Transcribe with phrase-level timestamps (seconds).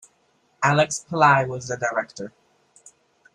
[0.63, 2.33] Alex Pillai was the director.